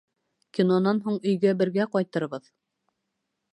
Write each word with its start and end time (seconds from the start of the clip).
Кинонан 0.57 1.01
һуң 1.09 1.19
өйгә 1.33 1.53
бергә 1.61 1.87
ҡайтырбыҙ. 1.97 2.51